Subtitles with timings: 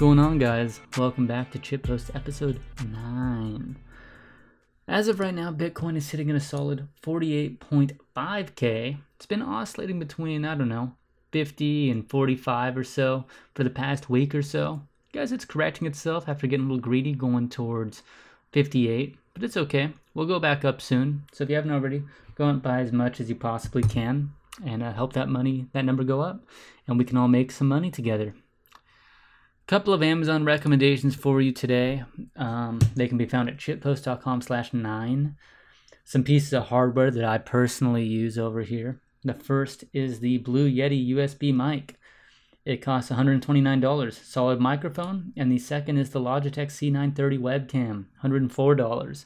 [0.00, 0.80] going on, guys?
[0.96, 2.58] Welcome back to Chitpost episode
[2.88, 3.76] 9.
[4.88, 8.96] As of right now, Bitcoin is sitting at a solid 48.5k.
[9.16, 10.94] It's been oscillating between, I don't know,
[11.32, 14.80] 50 and 45 or so for the past week or so.
[15.12, 18.02] Guys, it's correcting itself after getting a little greedy going towards
[18.52, 19.92] 58, but it's okay.
[20.14, 21.24] We'll go back up soon.
[21.30, 22.04] So if you haven't already,
[22.36, 24.32] go and buy as much as you possibly can
[24.64, 26.40] and uh, help that money, that number go up,
[26.88, 28.32] and we can all make some money together.
[29.70, 32.02] Couple of Amazon recommendations for you today.
[32.34, 35.36] Um, they can be found at chitpost.com slash nine.
[36.02, 39.00] Some pieces of hardware that I personally use over here.
[39.22, 41.94] The first is the Blue Yeti USB mic.
[42.64, 49.24] It costs $129, solid microphone, and the second is the Logitech C930 webcam, $104.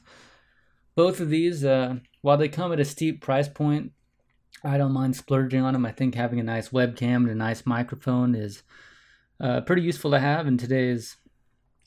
[0.94, 3.92] Both of these, uh, while they come at a steep price point,
[4.62, 5.86] I don't mind splurging on them.
[5.86, 8.62] I think having a nice webcam and a nice microphone is
[9.40, 11.16] uh, pretty useful to have in today's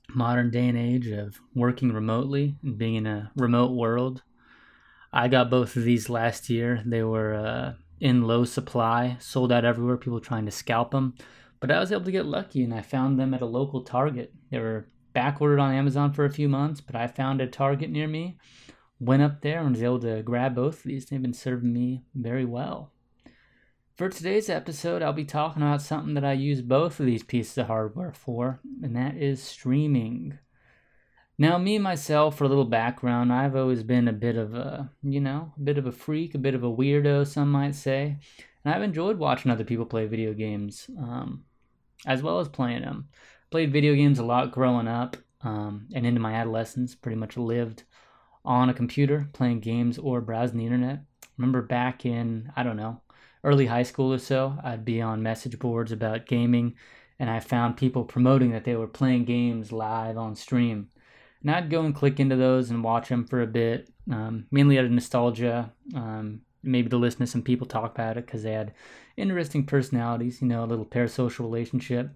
[0.09, 4.23] modern day and age of working remotely and being in a remote world.
[5.11, 6.81] I got both of these last year.
[6.85, 11.15] They were uh, in low supply, sold out everywhere, people trying to scalp them.
[11.59, 14.33] But I was able to get lucky and I found them at a local Target.
[14.51, 17.89] They were back ordered on Amazon for a few months, but I found a Target
[17.89, 18.37] near me,
[18.99, 21.07] went up there and was able to grab both of these.
[21.07, 22.91] They've been serving me very well.
[23.97, 27.57] For today's episode, I'll be talking about something that I use both of these pieces
[27.57, 30.37] of hardware for, and that is streaming.
[31.39, 35.19] Now, me myself, for a little background, I've always been a bit of a, you
[35.19, 38.17] know, a bit of a freak, a bit of a weirdo, some might say.
[38.63, 41.45] And I've enjoyed watching other people play video games, um,
[42.05, 43.09] as well as playing them.
[43.49, 47.81] Played video games a lot growing up, um, and into my adolescence, pretty much lived
[48.45, 50.99] on a computer playing games or browsing the internet.
[51.35, 53.01] Remember back in, I don't know,
[53.43, 56.75] early high school or so, I'd be on message boards about gaming,
[57.19, 60.89] and I found people promoting that they were playing games live on stream.
[61.41, 64.77] And I'd go and click into those and watch them for a bit, um, mainly
[64.77, 68.53] out of nostalgia, um, maybe to listen to some people talk about it because they
[68.53, 68.73] had
[69.15, 72.09] interesting personalities, you know, a little parasocial relationship.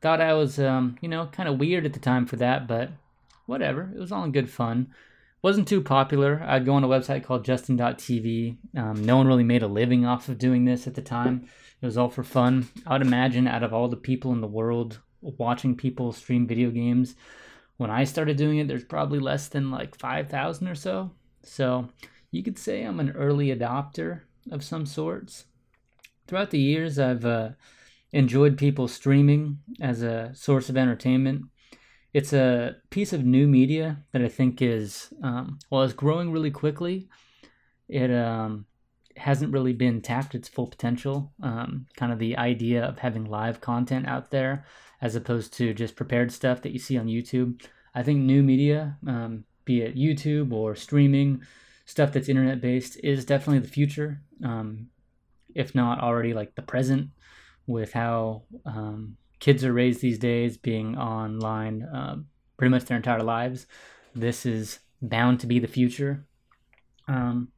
[0.00, 2.90] Thought I was, um, you know, kind of weird at the time for that, but
[3.46, 3.90] whatever.
[3.94, 4.94] It was all in good fun
[5.42, 6.42] wasn't too popular.
[6.46, 8.56] I'd go on a website called Justin.tv.
[8.76, 11.48] Um, no one really made a living off of doing this at the time.
[11.80, 12.68] It was all for fun.
[12.86, 16.70] I would imagine out of all the people in the world watching people stream video
[16.70, 17.14] games,
[17.76, 21.12] when I started doing it, there's probably less than like 5,000 or so.
[21.44, 21.88] So
[22.30, 25.44] you could say I'm an early adopter of some sorts.
[26.26, 27.50] Throughout the years, I've uh,
[28.12, 31.44] enjoyed people streaming as a source of entertainment
[32.12, 36.50] it's a piece of new media that I think is um, well, it's growing really
[36.50, 37.08] quickly.
[37.88, 38.66] It um,
[39.16, 41.32] hasn't really been tapped its full potential.
[41.42, 44.64] Um, kind of the idea of having live content out there
[45.00, 47.62] as opposed to just prepared stuff that you see on YouTube.
[47.94, 51.42] I think new media, um, be it YouTube or streaming,
[51.84, 54.20] stuff that's internet based, is definitely the future.
[54.44, 54.88] Um,
[55.54, 57.10] if not already like the present,
[57.66, 62.16] with how um, kids are raised these days being online uh,
[62.56, 63.66] pretty much their entire lives.
[64.14, 66.26] This is bound to be the future.
[67.06, 67.48] Um,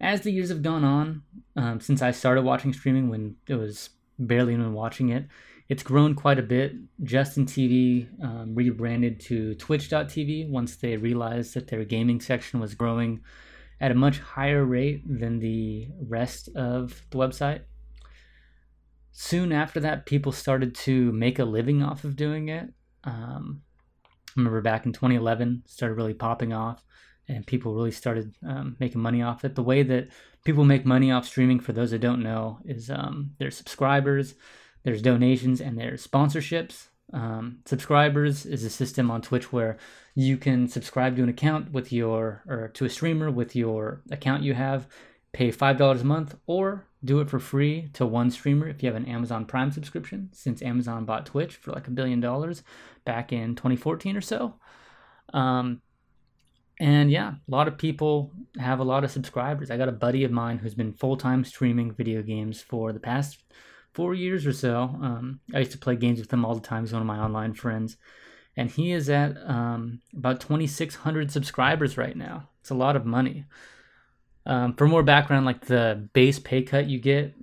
[0.00, 1.22] as the years have gone on,
[1.56, 5.26] um, since I started watching streaming when it was barely even watching it,
[5.68, 6.72] it's grown quite a bit.
[7.04, 13.20] Justin TV um, rebranded to Twitch.tv once they realized that their gaming section was growing
[13.80, 17.62] at a much higher rate than the rest of the website
[19.12, 22.72] soon after that, people started to make a living off of doing it.
[23.04, 23.62] Um,
[24.04, 26.84] I remember back in 2011, started really popping off,
[27.28, 29.54] and people really started um, making money off it.
[29.54, 30.08] The way that
[30.44, 34.34] people make money off streaming, for those that don't know, is um, there's subscribers,
[34.82, 36.88] there's donations, and there's sponsorships.
[37.12, 39.76] Um, subscribers is a system on Twitch where
[40.14, 44.42] you can subscribe to an account with your or to a streamer with your account
[44.42, 44.86] you have,
[45.32, 48.88] pay five dollars a month, or do it for free to one streamer if you
[48.88, 52.62] have an Amazon Prime subscription, since Amazon bought Twitch for like a billion dollars
[53.04, 54.54] back in 2014 or so.
[55.32, 55.80] Um,
[56.80, 59.70] and yeah, a lot of people have a lot of subscribers.
[59.70, 63.00] I got a buddy of mine who's been full time streaming video games for the
[63.00, 63.42] past
[63.92, 64.82] four years or so.
[65.00, 66.82] Um, I used to play games with him all the time.
[66.82, 67.96] He's one of my online friends.
[68.56, 72.48] And he is at um, about 2,600 subscribers right now.
[72.60, 73.44] It's a lot of money.
[74.44, 77.34] Um, for more background, like the base pay cut you get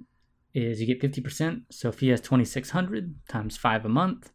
[0.53, 1.63] is you get 50%.
[1.69, 4.31] So if he has 2,600 times five a month,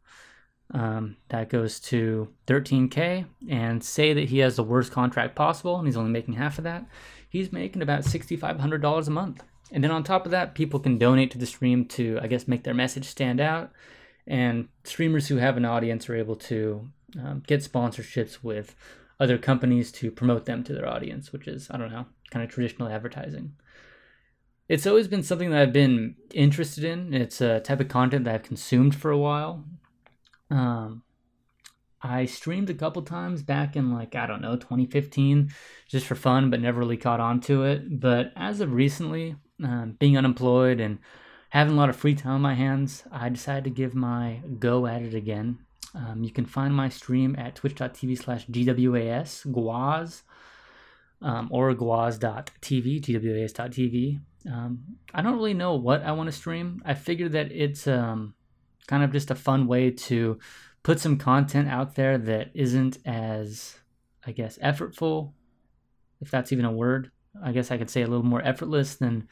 [0.73, 3.27] um, that goes to 13K.
[3.49, 6.65] And say that he has the worst contract possible and he's only making half of
[6.65, 6.87] that,
[7.29, 9.43] he's making about $6,500 a month.
[9.73, 12.47] And then on top of that, people can donate to the stream to, I guess,
[12.47, 13.73] make their message stand out.
[14.27, 16.89] And streamers who have an audience are able to
[17.19, 18.75] um, get sponsorships with
[19.21, 22.51] other companies to promote them to their audience, which is, I don't know, kind of
[22.51, 23.53] traditional advertising.
[24.69, 27.13] It's always been something that I've been interested in.
[27.13, 29.65] It's a type of content that I've consumed for a while.
[30.51, 31.03] Um,
[32.03, 35.51] I streamed a couple times back in like, I don't know, 2015,
[35.89, 38.01] just for fun, but never really caught on to it.
[38.01, 40.99] But as of recently, um, being unemployed and
[41.51, 44.87] having a lot of free time on my hands, I decided to give my go
[44.87, 45.59] at it again.
[45.95, 50.23] Um, you can find my stream at twitch.tv slash GWAS, Guaz,
[51.23, 54.21] um, or guaz.tv, GWAS.tv.
[54.51, 54.85] Um,
[55.15, 56.83] I don't really know what I want to stream.
[56.85, 58.35] I figured that it's um,
[58.87, 60.39] kind of just a fun way to
[60.83, 63.79] put some content out there that isn't as,
[64.27, 65.33] I guess, effortful,
[66.21, 67.11] if that's even a word.
[67.43, 69.29] I guess I could say a little more effortless than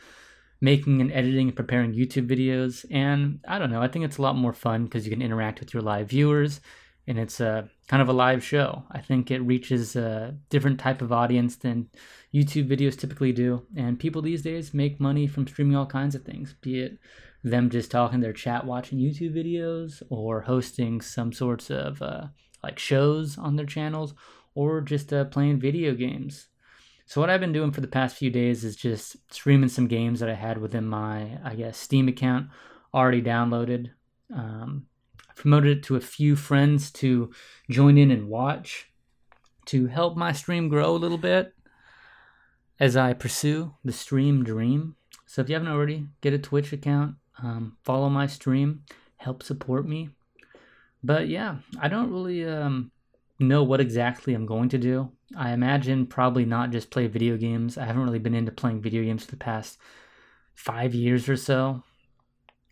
[0.63, 2.87] making and editing and preparing YouTube videos.
[2.91, 5.61] And I don't know, I think it's a lot more fun because you can interact
[5.61, 6.61] with your live viewers
[7.09, 8.85] and it's a kind of a live show.
[8.91, 11.89] I think it reaches a different type of audience than
[12.33, 13.67] YouTube videos typically do.
[13.77, 16.99] And people these days make money from streaming all kinds of things, be it
[17.43, 22.27] them just talking their chat watching YouTube videos or hosting some sorts of uh,
[22.63, 24.15] like shows on their channels
[24.55, 26.47] or just uh, playing video games.
[27.07, 30.21] So what I've been doing for the past few days is just streaming some games
[30.21, 32.49] that I had within my, I guess, Steam account
[32.95, 33.91] already downloaded.
[34.35, 34.87] Um,
[35.29, 37.33] I promoted it to a few friends to
[37.71, 38.91] join in and watch
[39.67, 41.55] to help my stream grow a little bit
[42.81, 44.97] as I pursue the stream dream.
[45.27, 48.85] So if you haven't already, get a Twitch account, um, follow my stream,
[49.17, 50.11] help support me.
[51.03, 52.91] But yeah, I don't really um,
[53.39, 55.11] know what exactly I'm going to do.
[55.37, 57.79] I imagine probably not just play video games.
[57.79, 59.79] I haven't really been into playing video games for the past
[60.55, 61.83] five years or so.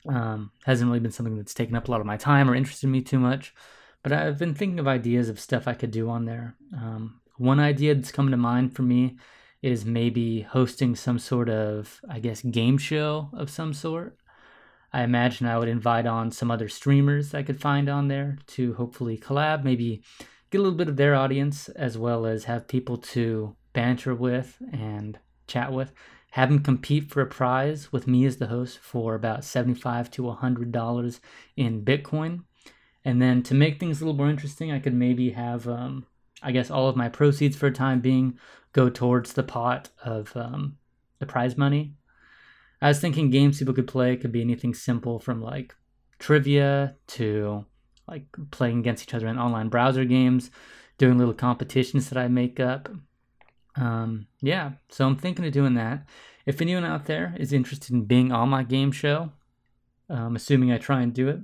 [0.09, 2.89] Um, hasn't really been something that's taken up a lot of my time or interested
[2.89, 3.55] me too much.
[4.03, 6.57] But I've been thinking of ideas of stuff I could do on there.
[6.75, 9.19] Um, one idea that's come to mind for me
[9.63, 14.17] is maybe hosting some sort of, I guess, game show of some sort.
[14.93, 18.75] I imagine I would invite on some other streamers I could find on there to
[18.75, 20.03] hopefully collab, maybe
[20.51, 24.59] get a little bit of their audience as well as have people to banter with
[24.73, 25.93] and chat with.
[26.33, 30.23] Have them compete for a prize with me as the host for about 75 to
[30.23, 31.21] $100
[31.57, 32.45] in Bitcoin.
[33.05, 36.07] And then to make things a little more interesting, I could maybe have, um,
[36.43, 38.39] I guess, all of my proceeds for a time being
[38.73, 40.77] go towards the pot of um,
[41.19, 41.95] the prize money.
[42.83, 45.75] I was thinking games people could play could be anything simple from like
[46.19, 47.67] trivia to
[48.11, 50.51] like playing against each other in online browser games,
[50.99, 52.91] doing little competitions that I make up.
[53.77, 56.07] Um, yeah, so I'm thinking of doing that.
[56.45, 59.31] If anyone out there is interested in being on my game show,
[60.09, 61.39] um, assuming I try and do it,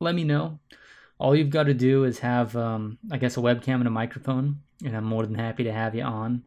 [0.00, 0.58] let me know.
[1.18, 4.62] All you've got to do is have, um, I guess, a webcam and a microphone,
[4.84, 6.44] and I'm more than happy to have you on.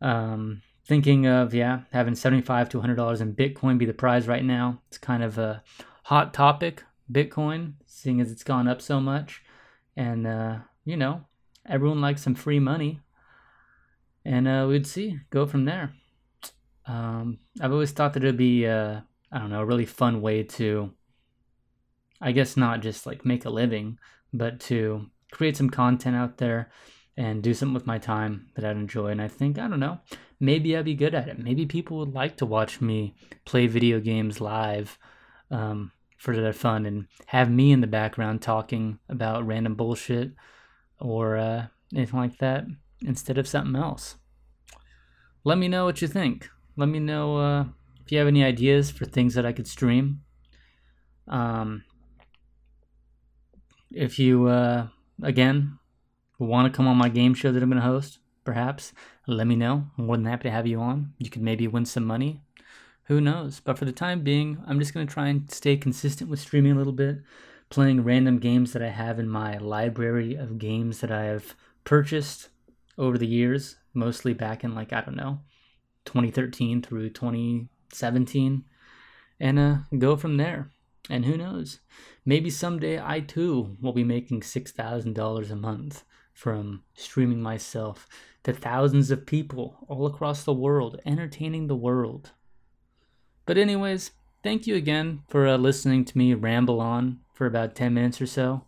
[0.00, 4.80] Um, thinking of, yeah, having 75 to $100 in Bitcoin be the prize right now.
[4.88, 5.62] It's kind of a
[6.04, 9.42] hot topic Bitcoin, seeing as it's gone up so much.
[9.96, 11.22] And, uh, you know,
[11.66, 13.00] everyone likes some free money.
[14.24, 15.92] And uh, we'd see, go from there.
[16.86, 19.00] Um, I've always thought that it'd be, uh,
[19.32, 20.92] I don't know, a really fun way to,
[22.20, 23.98] I guess, not just like make a living,
[24.32, 26.70] but to create some content out there
[27.16, 29.08] and do something with my time that I'd enjoy.
[29.08, 29.98] And I think, I don't know,
[30.40, 31.38] maybe I'd be good at it.
[31.38, 34.98] Maybe people would like to watch me play video games live.
[35.50, 40.32] Um, for their fun and have me in the background talking about random bullshit
[41.00, 42.64] or uh, anything like that
[43.06, 44.16] instead of something else.
[45.44, 46.50] Let me know what you think.
[46.76, 47.64] Let me know uh,
[48.04, 50.22] if you have any ideas for things that I could stream.
[51.28, 51.84] Um,
[53.92, 54.88] if you, uh,
[55.22, 55.78] again,
[56.38, 58.92] want to come on my game show that I'm going to host, perhaps,
[59.28, 59.86] let me know.
[59.96, 61.12] I'm more than happy to have you on.
[61.18, 62.42] You could maybe win some money
[63.08, 63.60] who knows?
[63.60, 66.72] But for the time being, I'm just going to try and stay consistent with streaming
[66.72, 67.22] a little bit,
[67.70, 72.50] playing random games that I have in my library of games that I have purchased
[72.98, 75.40] over the years, mostly back in like, I don't know,
[76.04, 78.64] 2013 through 2017,
[79.40, 80.70] and uh, go from there.
[81.08, 81.80] And who knows?
[82.26, 88.06] Maybe someday I too will be making $6,000 a month from streaming myself
[88.44, 92.32] to thousands of people all across the world, entertaining the world.
[93.48, 94.10] But, anyways,
[94.42, 98.26] thank you again for uh, listening to me ramble on for about 10 minutes or
[98.26, 98.66] so.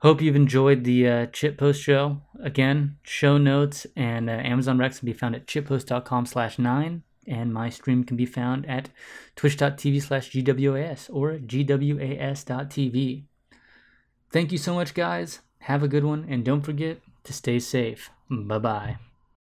[0.00, 2.20] Hope you've enjoyed the uh, Chitpost show.
[2.38, 7.02] Again, show notes and uh, Amazon recs can be found at chitpost.com slash nine.
[7.26, 8.90] And my stream can be found at
[9.36, 13.22] twitch.tv slash GWAS or GWAS.tv.
[14.30, 15.40] Thank you so much, guys.
[15.60, 18.10] Have a good one, and don't forget to stay safe.
[18.28, 19.11] Bye bye.